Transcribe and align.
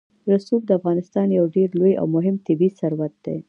رسوب 0.31 0.61
د 0.65 0.71
افغانستان 0.79 1.27
یو 1.37 1.45
ډېر 1.55 1.69
لوی 1.79 1.93
او 2.01 2.05
مهم 2.15 2.35
طبعي 2.45 2.69
ثروت 2.79 3.13
دی. 3.25 3.37